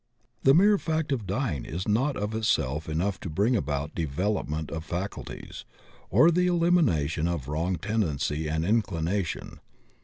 [0.41, 4.83] The mere fact of dying is not of itself enough to bring about development of
[4.83, 5.63] faculties
[6.09, 9.59] or the elimina tion of wrong tendency and inclination.